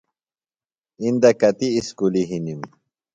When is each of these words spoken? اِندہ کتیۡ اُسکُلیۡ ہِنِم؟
اِندہ 1.01 1.31
کتیۡ 1.39 1.73
اُسکُلیۡ 1.77 2.27
ہِنِم؟ 2.29 2.61